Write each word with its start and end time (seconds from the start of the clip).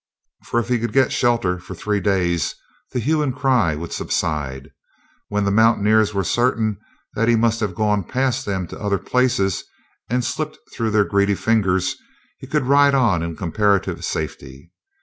For, 0.45 0.59
if 0.59 0.67
he 0.69 0.79
could 0.79 0.93
get 0.93 1.11
shelter 1.11 1.59
for 1.59 1.75
three 1.75 1.99
days, 1.99 2.55
the 2.91 2.97
hue 2.99 3.21
and 3.21 3.35
cry 3.35 3.75
would 3.75 3.93
subside. 3.93 4.71
When 5.27 5.45
the 5.45 5.51
mountaineers 5.51 6.11
were 6.11 6.23
certain 6.23 6.79
that 7.13 7.27
he 7.27 7.35
must 7.35 7.59
have 7.59 7.75
gone 7.75 8.05
past 8.05 8.43
them 8.43 8.65
to 8.69 8.81
other 8.81 8.97
places 8.97 9.63
and 10.09 10.25
slipped 10.25 10.57
through 10.73 10.89
their 10.89 11.05
greedy 11.05 11.35
fingers 11.35 11.97
he 12.39 12.47
could 12.47 12.63
ride 12.65 12.95
on 12.95 13.21
in 13.21 13.35
comparative 13.35 14.03
safety. 14.03 14.71